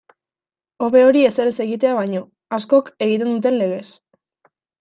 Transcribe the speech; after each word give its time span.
Hobe 0.85 1.03
hori 1.07 1.21
ezer 1.31 1.51
ez 1.51 1.59
egitea 1.67 1.93
baino, 1.99 2.23
askok 2.59 2.91
egiten 3.09 3.33
duten 3.37 3.59
legez. 3.63 3.87